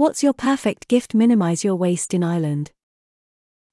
[0.00, 1.12] What's your perfect gift?
[1.12, 2.70] Minimize your waste in Ireland.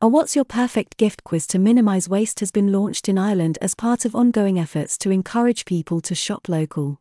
[0.00, 3.74] A What's Your Perfect Gift quiz to minimize waste has been launched in Ireland as
[3.74, 7.00] part of ongoing efforts to encourage people to shop local.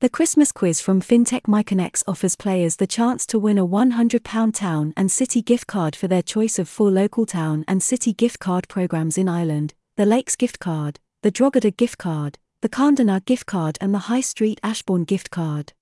[0.00, 4.94] The Christmas quiz from FinTech Miconex offers players the chance to win a £100 town
[4.96, 8.66] and city gift card for their choice of four local town and city gift card
[8.68, 13.76] programs in Ireland the Lakes gift card, the Drogheda gift card, the Carndonagh gift card,
[13.78, 15.74] and the High Street Ashbourne gift card.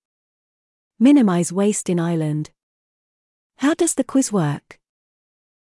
[0.98, 2.50] Minimize waste in Ireland.
[3.58, 4.78] How does the quiz work?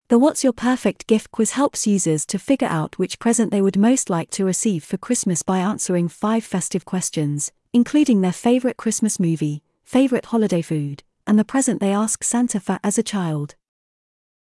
[0.09, 3.77] The What's Your Perfect Gift quiz helps users to figure out which present they would
[3.77, 9.21] most like to receive for Christmas by answering five festive questions including their favorite Christmas
[9.21, 13.55] movie, favorite holiday food, and the present they ask Santa for as a child.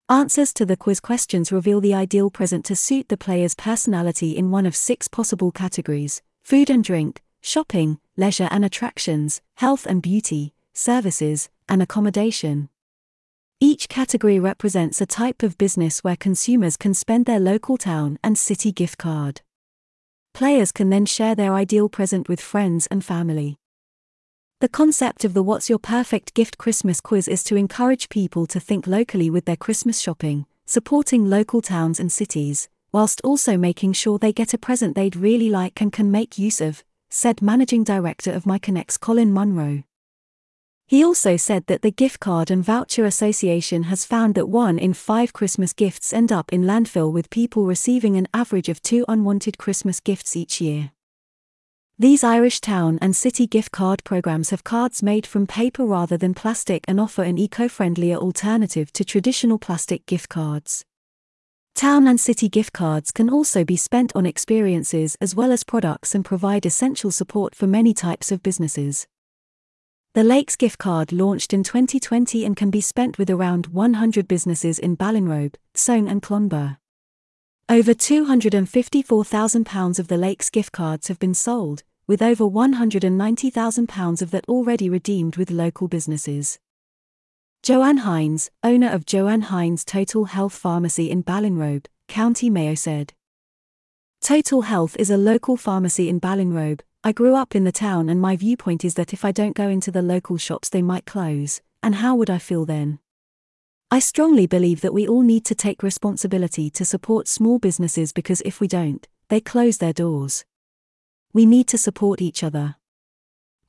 [0.09, 4.52] Answers to the quiz questions reveal the ideal present to suit the player's personality in
[4.52, 10.53] one of six possible categories food and drink, shopping, leisure and attractions, health and beauty,
[10.75, 12.70] services, and accommodation.
[13.59, 18.38] Each category represents a type of business where consumers can spend their local town and
[18.38, 19.41] city gift card.
[20.33, 23.55] Players can then share their ideal present with friends and family.
[24.59, 28.59] The concept of the What's Your Perfect Gift Christmas quiz is to encourage people to
[28.59, 34.19] think locally with their Christmas shopping, supporting local towns and cities, whilst also making sure
[34.19, 38.31] they get a present they'd really like and can make use of, said Managing Director
[38.31, 39.83] of Miconex Colin Munro.
[40.88, 44.94] He also said that the Gift Card and Voucher Association has found that one in
[44.94, 49.58] five Christmas gifts end up in landfill with people receiving an average of two unwanted
[49.58, 50.91] Christmas gifts each year.
[51.97, 56.36] These Irish town and city gift card programs have cards made from paper rather than
[56.36, 60.86] plastic and offer an eco friendlier alternative to traditional plastic gift cards.
[61.73, 66.13] Town and city gift cards can also be spent on experiences as well as products
[66.13, 69.08] and provide essential support for many types of businesses.
[70.16, 74.80] The Lakes gift card launched in 2020 and can be spent with around 100 businesses
[74.80, 76.77] in Ballinrobe, Sone and Clonbur.
[77.67, 84.45] Over £254,000 of the Lakes gift cards have been sold, with over £190,000 of that
[84.47, 86.59] already redeemed with local businesses.
[87.61, 93.11] Joanne Hines, owner of Joanne Hines Total Health Pharmacy in Ballinrobe, County Mayo said.
[94.22, 98.19] Total Health is a local pharmacy in Ballinrobe, I grew up in the town and
[98.19, 101.61] my viewpoint is that if I don't go into the local shops they might close,
[101.83, 102.97] and how would I feel then?
[103.91, 108.41] I strongly believe that we all need to take responsibility to support small businesses because
[108.41, 110.45] if we don't, they close their doors.
[111.31, 112.77] We need to support each other.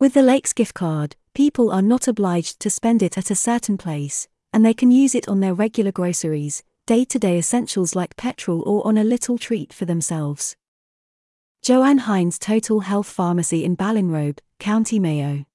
[0.01, 3.77] With the Lakes gift card, people are not obliged to spend it at a certain
[3.77, 8.17] place, and they can use it on their regular groceries, day to day essentials like
[8.17, 10.57] petrol, or on a little treat for themselves.
[11.67, 15.47] Joanne Hines Total Health Pharmacy in Ballinrobe, County Mayo.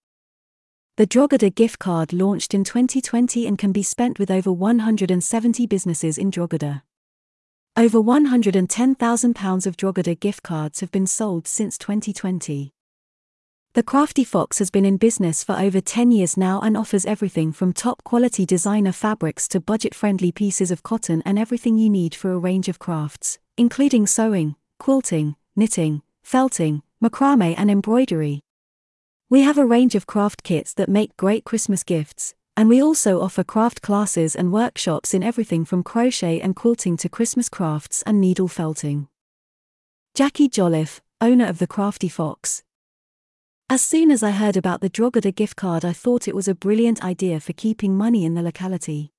[0.98, 6.18] The Drogheda gift card launched in 2020 and can be spent with over 170 businesses
[6.18, 6.84] in Drogheda.
[7.78, 12.74] Over £110,000 of Drogheda gift cards have been sold since 2020.
[13.72, 17.54] The Crafty Fox has been in business for over 10 years now and offers everything
[17.54, 22.14] from top quality designer fabrics to budget friendly pieces of cotton and everything you need
[22.14, 28.42] for a range of crafts, including sewing, quilting, knitting, felting, macrame, and embroidery.
[29.30, 33.22] We have a range of craft kits that make great Christmas gifts, and we also
[33.22, 38.20] offer craft classes and workshops in everything from crochet and quilting to Christmas crafts and
[38.20, 39.08] needle felting.
[40.14, 42.64] Jackie Jolliffe, owner of the Crafty Fox.
[43.70, 46.54] As soon as I heard about the Drogheda gift card, I thought it was a
[46.56, 49.14] brilliant idea for keeping money in the locality.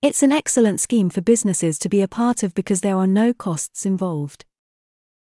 [0.00, 3.34] It's an excellent scheme for businesses to be a part of because there are no
[3.34, 4.46] costs involved.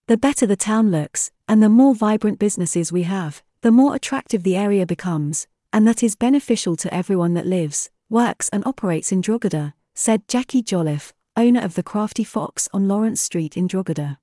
[0.08, 4.44] The better the town looks, and the more vibrant businesses we have, the more attractive
[4.44, 9.20] the area becomes, and that is beneficial to everyone that lives, works, and operates in
[9.20, 14.20] Drogheda, said Jackie Jolliffe, owner of the Crafty Fox on Lawrence Street in Drogheda.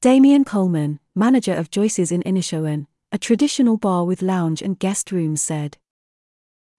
[0.00, 5.40] Damien Coleman, manager of Joyce's in Inishowen, a traditional bar with lounge and guest rooms,
[5.40, 5.78] said.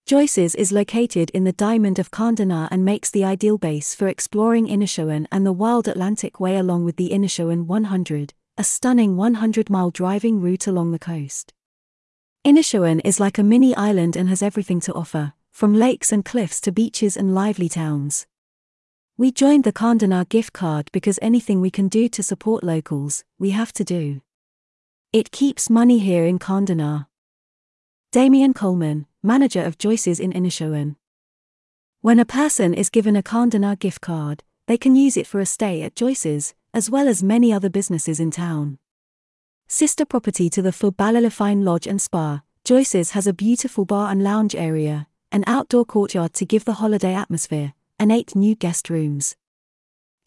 [0.05, 4.67] Joyce's is located in the Diamond of Carndonagh and makes the ideal base for exploring
[4.67, 9.91] Inishowen and the Wild Atlantic Way along with the Inishowen 100, a stunning 100 mile
[9.91, 11.53] driving route along the coast.
[12.45, 16.59] Inishowen is like a mini island and has everything to offer, from lakes and cliffs
[16.59, 18.27] to beaches and lively towns.
[19.17, 23.51] We joined the Carndonagh gift card because anything we can do to support locals, we
[23.51, 24.19] have to do.
[25.13, 27.06] It keeps money here in Carndonagh.
[28.13, 30.98] Damien Coleman, manager of Joyce's in Inishowen.
[32.01, 35.48] When a person is given a Carndonagh gift card, they can use it for a
[35.48, 38.77] stay at Joyce's, as well as many other businesses in town.
[39.68, 44.24] Sister property to the Fur Ballyliffin Lodge and Spa, Joyce's has a beautiful bar and
[44.24, 49.36] lounge area, an outdoor courtyard to give the holiday atmosphere, and eight new guest rooms.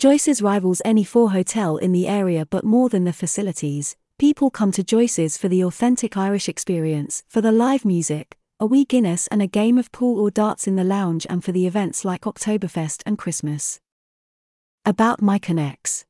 [0.01, 4.73] Joyce's rivals any four hotel in the area, but more than the facilities, people come
[4.73, 9.43] to Joyce's for the authentic Irish experience, for the live music, a wee Guinness and
[9.43, 13.03] a game of pool or darts in the lounge, and for the events like Oktoberfest
[13.05, 13.79] and Christmas.
[14.87, 16.05] About Miconex.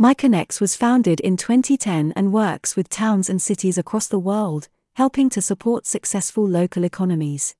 [0.00, 5.28] Miconex was founded in 2010 and works with towns and cities across the world, helping
[5.30, 7.56] to support successful local economies.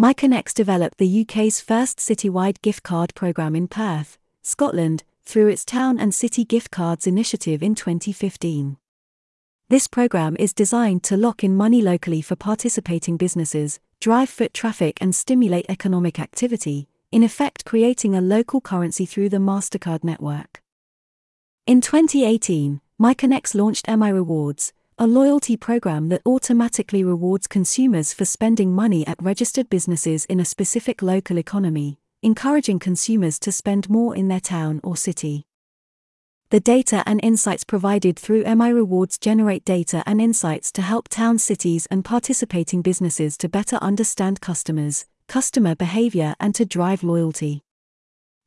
[0.00, 5.98] Miconex developed the UK's first citywide gift card program in Perth, Scotland, through its Town
[5.98, 8.76] and City Gift Cards initiative in 2015.
[9.68, 14.98] This program is designed to lock in money locally for participating businesses, drive foot traffic,
[15.00, 20.62] and stimulate economic activity, in effect, creating a local currency through the MasterCard network.
[21.66, 28.72] In 2018, Miconex launched MI Rewards, a loyalty program that automatically rewards consumers for spending
[28.72, 34.28] money at registered businesses in a specific local economy, encouraging consumers to spend more in
[34.28, 35.44] their town or city.
[36.48, 41.42] The data and insights provided through MI Rewards generate data and insights to help towns,
[41.42, 47.62] cities, and participating businesses to better understand customers, customer behavior, and to drive loyalty.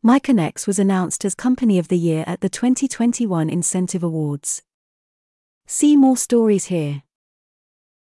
[0.03, 4.63] Miconex was announced as Company of the Year at the 2021 Incentive Awards.
[5.65, 7.03] See more stories here.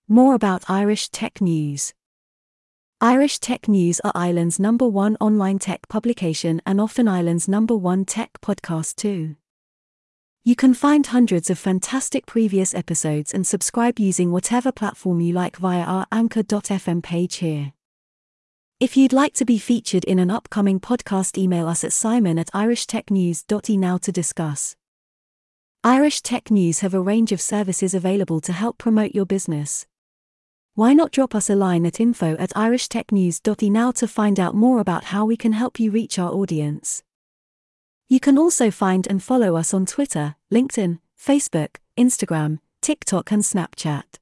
[0.09, 1.93] More about Irish Tech News.
[3.07, 8.05] Irish Tech News are Ireland's number one online tech publication and often Ireland's number one
[8.05, 9.37] tech podcast too.
[10.43, 15.57] You can find hundreds of fantastic previous episodes and subscribe using whatever platform you like
[15.57, 17.75] via our anchor.fm page here.
[18.81, 22.51] If you'd like to be featured in an upcoming podcast, email us at simon at
[22.51, 24.75] irishtechnews.e now to discuss.
[25.85, 29.87] Irish Tech News have a range of services available to help promote your business
[30.77, 34.79] why not drop us a line at info at irishtechnews.e now to find out more
[34.79, 37.03] about how we can help you reach our audience.
[38.09, 44.19] You can also find and follow us on Twitter, LinkedIn, Facebook, Instagram, TikTok, and Snapchat.